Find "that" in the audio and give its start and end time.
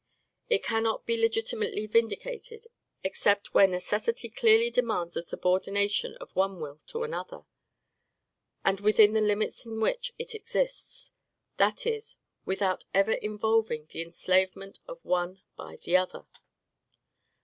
11.57-11.85